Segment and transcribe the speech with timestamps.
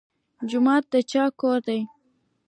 [0.49, 1.79] جومات د چا کور دی؟